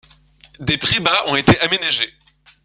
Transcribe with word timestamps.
Des 0.59 0.79
près 0.79 0.99
bas 0.99 1.25
ont 1.27 1.35
été 1.35 1.55
aménagés. 1.59 2.11